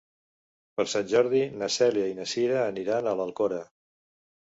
Per 0.79 0.85
Sant 0.93 1.11
Jordi 1.11 1.43
na 1.65 1.71
Cèlia 1.77 2.09
i 2.15 2.19
na 2.23 2.29
Cira 2.35 2.59
aniran 2.73 3.07
a 3.07 3.17
l'Alcora. 3.23 3.65